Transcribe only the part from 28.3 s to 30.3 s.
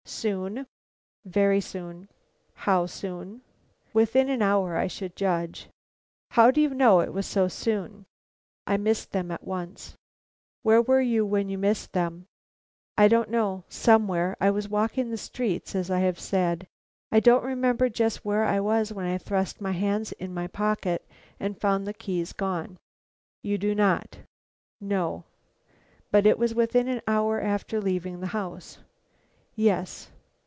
house?" "Yes."